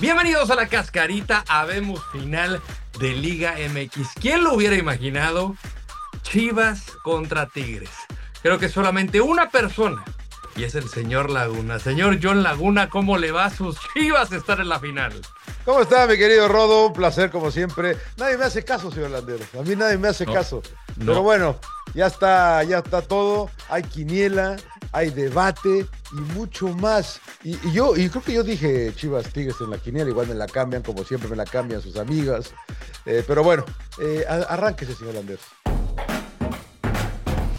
[0.00, 2.60] Bienvenidos a la cascarita, habemos final
[2.98, 4.08] de Liga MX.
[4.20, 5.56] ¿Quién lo hubiera imaginado?
[6.22, 7.90] Chivas contra Tigres.
[8.42, 10.02] Creo que solamente una persona,
[10.56, 11.78] y es el señor Laguna.
[11.78, 15.12] Señor John Laguna, ¿cómo le va a sus Chivas estar en la final?
[15.66, 16.86] ¿Cómo está, mi querido Rodo?
[16.86, 17.98] Un placer, como siempre.
[18.16, 19.44] Nadie me hace caso, señor Landero.
[19.58, 20.62] A mí nadie me hace No, caso.
[20.96, 21.06] no.
[21.06, 21.56] Pero bueno,
[21.92, 23.50] ya está, ya está todo.
[23.68, 24.56] Hay quiniela,
[24.92, 27.20] hay debate y mucho más.
[27.42, 30.46] Y, yo, y creo que yo dije Chivas Tigres en la quiniela, igual me la
[30.46, 32.52] cambian, como siempre me la cambian sus amigas.
[33.06, 33.64] Eh, pero bueno,
[34.00, 35.40] eh, arránquese, señor Landero.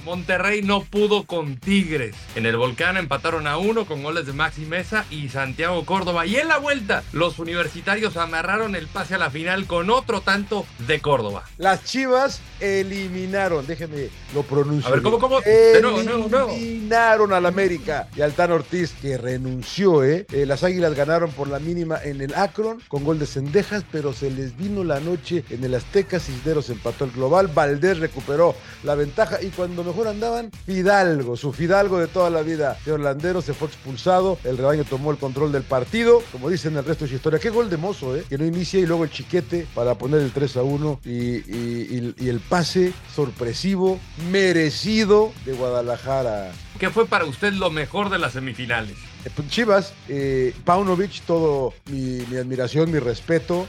[0.03, 2.15] Monterrey no pudo con Tigres.
[2.35, 6.25] En el Volcán empataron a uno con goles de Maxi Mesa y Santiago Córdoba.
[6.25, 10.65] Y en la vuelta, los universitarios amarraron el pase a la final con otro tanto
[10.87, 11.43] de Córdoba.
[11.57, 14.87] Las Chivas eliminaron, déjeme lo pronuncio.
[14.87, 15.41] A ver, ¿cómo, cómo?
[15.41, 16.51] De nuevo, de nuevo, de nuevo.
[16.51, 20.25] Eliminaron al América y al Tan Ortiz, que renunció, ¿eh?
[20.31, 24.13] Eh, Las Águilas ganaron por la mínima en el Akron con gol de Cendejas, pero
[24.13, 26.19] se les vino la noche en el Azteca.
[26.19, 27.47] Cisneros empató el global.
[27.47, 32.77] Valdés recuperó la ventaja y cuando mejor andaban, Fidalgo, su Fidalgo de toda la vida
[32.85, 34.37] de Orlandero, se fue expulsado.
[34.43, 36.21] El rebaño tomó el control del partido.
[36.31, 38.23] Como dicen el resto de su historia, qué gol de mozo, ¿eh?
[38.29, 42.13] Que no inicia y luego el chiquete para poner el 3 a 1 y, y-
[42.17, 43.99] y- y el pase sorpresivo,
[44.31, 46.51] merecido de Guadalajara.
[46.79, 48.95] ¿Qué fue para usted lo mejor de las semifinales?
[49.25, 53.67] Eh, pues, Chivas, eh, Paunovic, todo mi, mi admiración, mi respeto,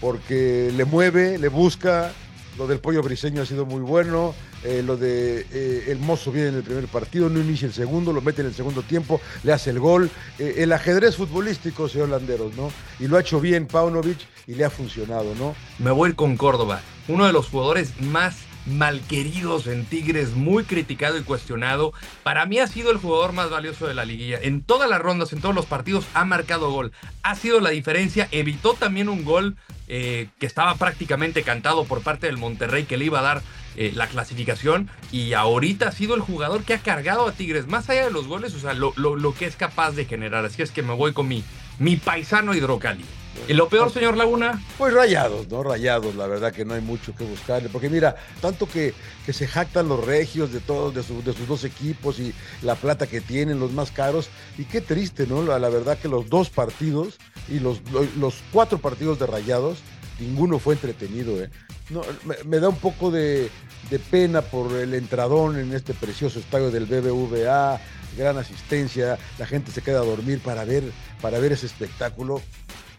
[0.00, 2.12] porque le mueve, le busca.
[2.58, 4.34] Lo del pollo briseño ha sido muy bueno.
[4.62, 8.12] eh, lo de eh, el mozo viene en el primer partido, no inicia el segundo,
[8.12, 10.10] lo mete en el segundo tiempo, le hace el gol.
[10.38, 12.72] Eh, el ajedrez futbolístico, señor Landeros, ¿no?
[12.98, 15.54] Y lo ha hecho bien Paunovic y le ha funcionado, ¿no?
[15.78, 21.22] Me voy con Córdoba, uno de los jugadores más malqueridos en Tigres, muy criticado y
[21.22, 21.92] cuestionado.
[22.22, 24.38] Para mí ha sido el jugador más valioso de la liguilla.
[24.40, 26.92] En todas las rondas, en todos los partidos, ha marcado gol.
[27.22, 28.28] Ha sido la diferencia.
[28.30, 29.56] Evitó también un gol
[29.88, 33.42] eh, que estaba prácticamente cantado por parte del Monterrey que le iba a dar
[33.76, 34.88] eh, la clasificación.
[35.12, 38.26] Y ahorita ha sido el jugador que ha cargado a Tigres, más allá de los
[38.26, 40.44] goles, o sea, lo, lo- lo que es capaz de generar.
[40.44, 41.44] Así es que me voy con mi,
[41.78, 43.04] mi paisano hidrocali.
[43.48, 45.62] Y lo peor, señor Laguna, Pues rayados, ¿no?
[45.62, 47.68] Rayados, la verdad que no hay mucho que buscarle.
[47.68, 48.94] Porque mira, tanto que,
[49.26, 52.74] que se jactan los regios de todos, de, su- de sus dos equipos y la
[52.74, 54.28] plata que tienen, los más caros.
[54.56, 55.42] Y qué triste, ¿no?
[55.42, 57.18] La, verdad que los dos partidos
[57.48, 57.80] y los,
[58.16, 59.78] los cuatro partidos de rayados,
[60.20, 61.50] ninguno fue entretenido, ¿eh?
[61.90, 63.50] No, me, me da un poco de,
[63.90, 67.78] de pena por el entradón en este precioso estadio del BBVA,
[68.16, 70.84] gran asistencia, la gente se queda a dormir para ver,
[71.20, 72.40] para ver ese espectáculo.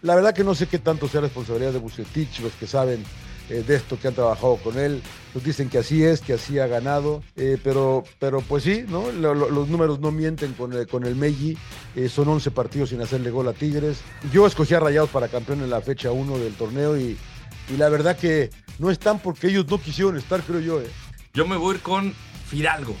[0.02, 3.02] La verdad que no sé qué tanto sea responsabilidad de Bucetich, los que saben
[3.48, 5.02] eh, de esto, que han trabajado con él.
[5.34, 7.22] Nos dicen que así es, que así ha ganado.
[7.36, 9.10] eh, pero, pero pues sí, ¿no?
[9.12, 11.16] Lo- lo- los números no mienten con el, con el
[11.96, 13.98] eh, son 11 partidos sin hacerle gol a Tigres.
[14.32, 17.16] Yo escogí a Rayados para campeón en la fecha 1 del torneo y,
[17.72, 20.80] y la verdad que no están porque ellos no quisieron estar, creo yo.
[20.80, 20.86] ¿eh?
[21.34, 22.14] Yo me voy a ir con
[22.48, 22.94] Fidalgo.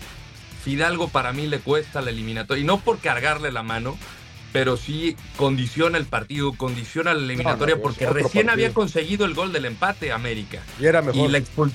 [0.64, 2.62] Fidalgo para mí le cuesta la eliminatoria.
[2.62, 3.96] Y no por cargarle la mano,
[4.56, 8.52] pero sí condiciona el partido, condiciona la eliminatoria, porque recién partido.
[8.52, 10.62] había conseguido el gol del empate América.
[10.80, 11.28] Y era mejor.
[11.28, 11.72] Y, la expul-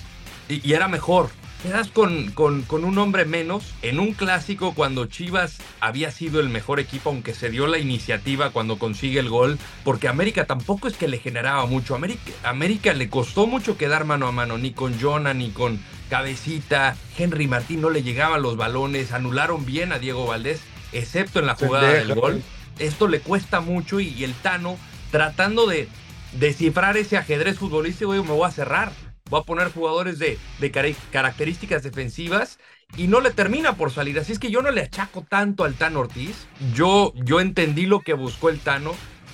[0.49, 1.29] y- y era mejor.
[1.61, 6.49] Quedas con, con, con un hombre menos en un clásico cuando Chivas había sido el
[6.49, 10.97] mejor equipo, aunque se dio la iniciativa cuando consigue el gol, porque América tampoco es
[10.97, 11.93] que le generaba mucho.
[11.93, 16.97] América, América le costó mucho quedar mano a mano, ni con Jonah, ni con Cabecita.
[17.15, 20.61] Henry Martín no le llegaban los balones, anularon bien a Diego Valdés,
[20.93, 22.41] excepto en la jugada del gol.
[22.79, 24.77] Esto le cuesta mucho y, el Tano
[25.11, 25.87] tratando de
[26.33, 28.91] descifrar ese ajedrez futbolístico, digo, me voy a cerrar.
[29.29, 32.59] Voy a poner jugadores de, de cara- características defensivas
[32.97, 34.19] y no le termina por salir.
[34.19, 36.47] Así es que yo no le achaco tanto al Tano Ortiz.
[36.73, 38.93] Yo, yo entendí lo que buscó el Tano,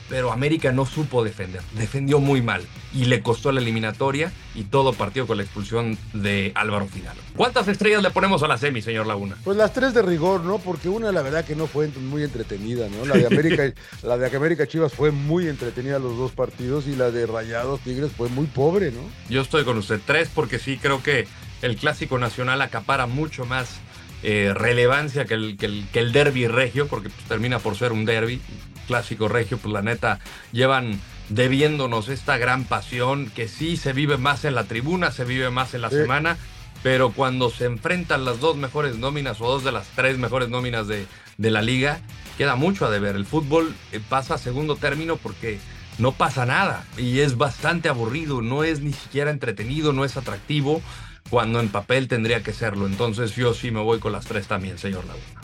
[0.10, 1.62] pero América no supo defender.
[1.74, 2.64] Defendió muy mal
[2.94, 7.22] y le costó la eliminatoria y todo partido con la expulsión de Álvaro Fidalgo.
[7.36, 9.38] ¿Cuántas estrellas le ponemos a la semi, señor Laguna?
[9.44, 10.60] Pues las tres de rigor, ¿no?
[10.60, 13.06] Porque una, la verdad, que no fue muy entretenida, ¿no?
[13.06, 13.72] La de América,
[14.04, 18.12] la de América Chivas fue muy entretenida los dos partidos y la de Rayados Tigres
[18.16, 19.02] fue muy pobre, ¿no?
[19.30, 20.00] Yo estoy con usted.
[20.06, 21.28] Tres, porque sí creo que
[21.62, 23.80] el clásico nacional acapara mucho más
[24.24, 27.92] eh, relevancia que el, que, el, que el derby regio, porque pues, termina por ser
[27.92, 28.42] un derby
[28.88, 30.20] clásico regio, pues la neta
[30.52, 31.00] llevan
[31.30, 35.74] debiéndonos esta gran pasión que sí se vive más en la tribuna, se vive más
[35.74, 36.38] en la semana,
[36.84, 40.88] pero cuando se enfrentan las dos mejores nóminas o dos de las tres mejores nóminas
[40.88, 41.06] de,
[41.38, 42.00] de la liga,
[42.38, 43.16] queda mucho a deber.
[43.16, 45.60] El fútbol eh, pasa a segundo término porque
[45.98, 50.82] no pasa nada y es bastante aburrido, no es ni siquiera entretenido, no es atractivo,
[51.30, 52.86] cuando en papel tendría que serlo.
[52.86, 55.42] Entonces yo sí me voy con las tres también, señor Laguna.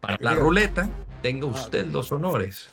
[0.00, 0.88] Para la ruleta,
[1.24, 2.68] tenga usted los honores.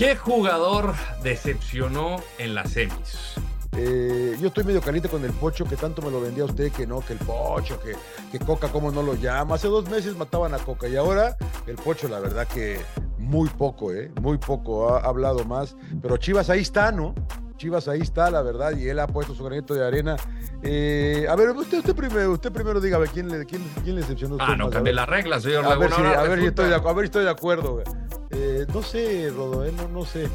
[0.00, 3.34] ¿Qué jugador decepcionó en las semis?
[3.76, 6.88] Eh, yo estoy medio caliente con el Pocho, que tanto me lo vendía usted, que
[6.88, 7.94] no, que el Pocho, que,
[8.32, 9.54] que Coca, ¿cómo no lo llama?
[9.54, 11.36] Hace dos meses mataban a Coca y ahora
[11.68, 12.80] el Pocho, la verdad que
[13.18, 14.10] muy poco, ¿eh?
[14.20, 15.76] Muy poco, ha hablado más.
[16.02, 17.14] Pero Chivas ahí está, ¿no?
[17.56, 20.16] Chivas ahí está, la verdad, y él ha puesto su granito de arena.
[20.62, 24.36] Eh, a ver, usted, usted primero, usted primero diga, ¿quién le, quién, quién le decepcionó?
[24.40, 26.80] Ah, no cambie las reglas, señor a ver, si, a, ver si estoy de, a
[26.80, 27.82] ver si estoy de acuerdo.
[28.30, 30.28] Eh, no sé, Rodo, eh, no, no sé.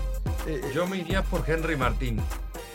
[0.48, 2.20] Eh, Yo me iría por Henry Martín.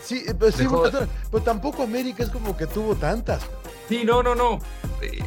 [0.01, 3.45] Sí, pero, sí, pero, pero tampoco América es como que tuvo tantas.
[3.89, 4.59] Sí, no, no, no.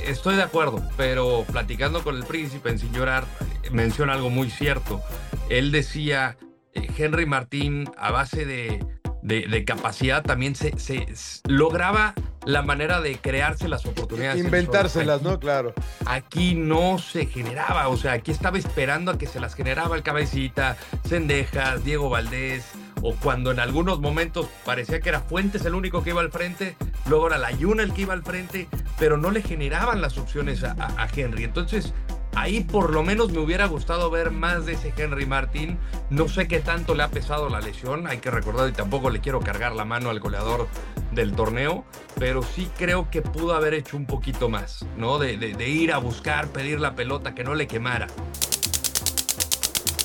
[0.06, 3.24] Estoy de acuerdo, pero platicando con el príncipe en sin llorar,
[3.70, 5.02] menciona algo muy cierto.
[5.50, 6.36] Él decía,
[6.72, 8.84] Henry Martín, a base de,
[9.22, 11.06] de, de capacidad, también se, se,
[11.46, 12.14] lograba
[12.44, 14.42] la manera de crearse las oportunidades.
[14.42, 15.38] Inventárselas, ¿no?
[15.38, 15.74] Claro.
[16.06, 20.02] Aquí no se generaba, o sea, aquí estaba esperando a que se las generaba el
[20.02, 20.76] cabecita,
[21.06, 22.64] Cendejas, Diego Valdés,
[23.02, 26.76] o cuando en algunos momentos parecía que era Fuentes el único que iba al frente,
[27.08, 28.68] luego era la Yuna el que iba al frente,
[28.98, 31.44] pero no le generaban las opciones a, a, a Henry.
[31.44, 31.92] Entonces,
[32.36, 35.78] Ahí por lo menos me hubiera gustado ver más de ese Henry Martín.
[36.10, 39.20] No sé qué tanto le ha pesado la lesión, hay que recordar y tampoco le
[39.20, 40.68] quiero cargar la mano al goleador
[41.10, 41.84] del torneo,
[42.18, 45.18] pero sí creo que pudo haber hecho un poquito más, ¿no?
[45.18, 48.06] De, de, de ir a buscar, pedir la pelota, que no le quemara.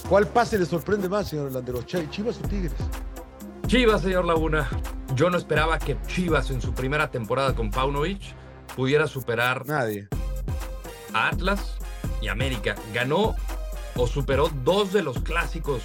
[0.09, 1.81] ¿Cuál pase le sorprende más, señor Landero?
[1.83, 2.73] ¿Chivas o Tigres?
[3.67, 4.67] Chivas, señor Laguna.
[5.15, 8.21] Yo no esperaba que Chivas en su primera temporada con Paunovic
[8.75, 10.07] pudiera superar Nadie.
[11.13, 11.74] a Atlas,
[12.25, 12.75] y América.
[12.93, 13.35] Ganó
[13.95, 15.83] o superó dos de los clásicos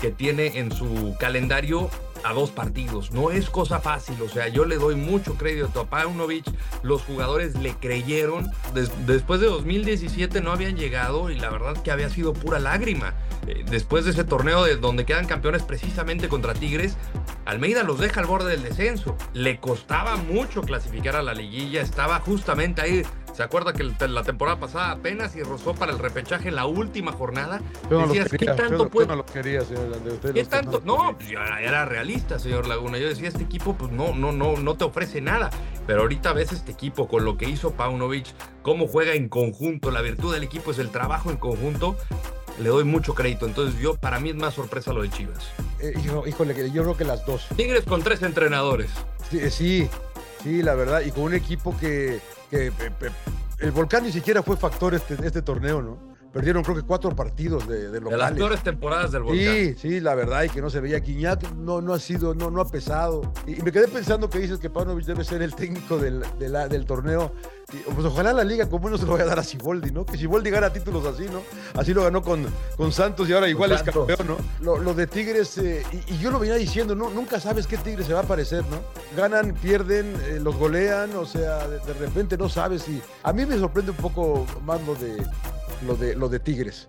[0.00, 1.90] que tiene en su calendario
[2.24, 3.10] a dos partidos.
[3.10, 6.44] No es cosa fácil, o sea, yo le doy mucho crédito a Paunovic.
[6.82, 8.50] Los jugadores le creyeron.
[8.74, 13.14] Des después de 2017 no habían llegado y la verdad que había sido pura lágrima.
[13.46, 16.96] Eh, después de ese torneo de donde quedan campeones precisamente contra Tigres,
[17.44, 19.16] Almeida los deja al borde del descenso.
[19.32, 23.02] Le costaba mucho clasificar a la liguilla, estaba justamente ahí
[23.38, 27.12] ¿Se acuerda que la temporada pasada apenas y rozó para el repechaje en la última
[27.12, 27.62] jornada?
[27.88, 29.06] Yo no Decías, quería, ¿qué tanto yo, puede...
[29.06, 29.96] yo no lo quería, señor.
[30.12, 30.82] Usted ¿Qué tanto?
[30.84, 31.16] No,
[31.60, 32.98] era realista, señor Laguna.
[32.98, 35.50] Yo decía, este equipo pues no, no, no, no te ofrece nada.
[35.86, 38.26] Pero ahorita ves este equipo con lo que hizo Paunovic,
[38.62, 39.92] cómo juega en conjunto.
[39.92, 41.96] La virtud del equipo es el trabajo en conjunto.
[42.58, 43.46] Le doy mucho crédito.
[43.46, 45.44] Entonces yo, para mí es más sorpresa lo de Chivas.
[45.78, 45.94] Eh,
[46.26, 47.46] híjole, yo creo que las dos.
[47.56, 48.90] Tigres con tres entrenadores.
[49.30, 49.90] Sí, sí,
[50.42, 51.02] sí la verdad.
[51.04, 52.20] Y con un equipo que
[52.50, 52.72] que
[53.58, 56.16] el Volcán ni siquiera fue factor este, este torneo, ¿no?
[56.32, 58.10] Perdieron creo que cuatro partidos de, de locales.
[58.10, 59.54] De las peores temporadas del Volcán.
[59.54, 61.00] Sí, sí, la verdad, y que no se veía.
[61.00, 63.32] Quiñat no, no ha sido, no, no ha pesado.
[63.46, 66.48] Y, y me quedé pensando que dices que Pavlovich debe ser el técnico del, de
[66.48, 67.32] la, del torneo.
[67.70, 70.06] Pues ojalá la liga como no se lo vaya a dar a Siboldi, ¿no?
[70.06, 71.42] Que Siboldi gana títulos así, ¿no?
[71.78, 72.46] Así lo ganó con,
[72.78, 74.36] con Santos y ahora igual es campeón, ¿no?
[74.60, 77.10] Lo, lo de Tigres, eh, y, y, yo lo venía diciendo, ¿no?
[77.10, 78.80] Nunca sabes qué Tigres se va a aparecer, ¿no?
[79.14, 82.88] Ganan, pierden, eh, los golean, o sea, de, de repente no sabes.
[82.88, 85.22] Y a mí me sorprende un poco más lo de,
[85.86, 86.88] lo de, lo de Tigres.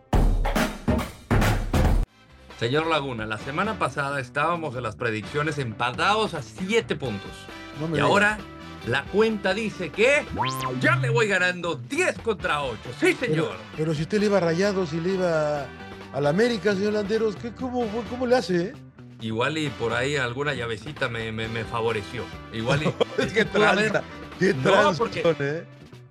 [2.58, 7.32] Señor Laguna, la semana pasada estábamos en las predicciones empatados a 7 puntos.
[7.82, 8.06] No y digas.
[8.06, 8.38] ahora
[8.88, 10.26] la cuenta dice que
[10.80, 12.80] ya le voy ganando 10 contra 8.
[13.00, 13.50] Sí, señor.
[13.52, 15.66] Pero, pero si usted le iba a Rayados y le iba
[16.14, 18.62] a la América, señor Landeros, ¿qué, cómo, ¿cómo le hace?
[18.68, 18.74] Eh?
[19.22, 22.24] Igual y por ahí alguna llavecita me, me, me favoreció.
[22.54, 22.94] Igual y...
[23.22, 24.04] es que tranza,
[24.40, 25.66] qué no, porque eh.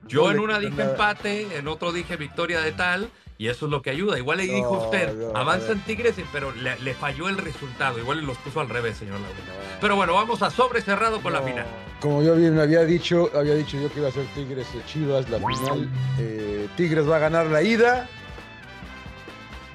[0.06, 3.82] Yo en una dije empate, en otro dije victoria de tal, y eso es lo
[3.82, 4.18] que ayuda.
[4.18, 7.96] Igual le dijo no, usted, no, avanzan Tigres, pero le, le, falló el resultado.
[8.00, 9.52] Igual los puso al revés, señor Laguna.
[9.80, 11.64] Pero bueno, vamos a sobre cerrado con la final.
[12.00, 15.38] Como yo bien había dicho, había dicho yo que iba a ser Tigres Chivas la
[15.38, 15.88] final.
[16.18, 18.08] Eh, Tigres va a ganar la ida.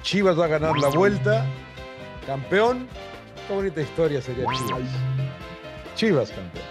[0.02, 1.46] Chivas va a ganar la vuelta.
[2.26, 2.86] Campeón.
[3.48, 4.82] Qué bonita historia sería Chivas.
[5.96, 6.64] Chivas campeón.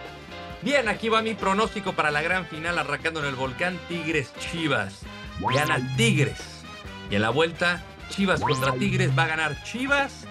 [0.62, 5.02] Bien, aquí va mi pronóstico para la gran final arrancando en el volcán Tigres Chivas.
[5.40, 6.53] Gana Tigres.
[7.10, 10.26] Y en la vuelta, Chivas contra Tigres va a ganar Chivas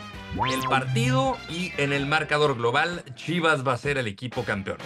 [0.50, 4.78] el partido y en el marcador global, Chivas va a ser el equipo campeón.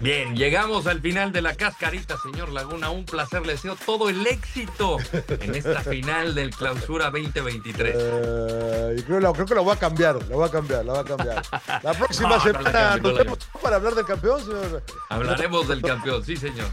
[0.00, 2.88] Bien, llegamos al final de la cascarita, señor Laguna.
[2.90, 4.98] Un placer, le deseo todo el éxito
[5.40, 7.96] en esta final del Clausura 2023.
[7.98, 11.04] Eh, creo, creo, que lo voy a cambiar, lo voy a cambiar, lo voy a
[11.04, 11.42] cambiar.
[11.82, 14.84] La próxima semana nos vemos para hablar del campeón, señor.
[15.08, 16.68] Hablaremos del campeón, sí, señor.